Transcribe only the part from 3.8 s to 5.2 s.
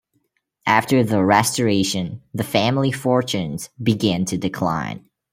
began to decline.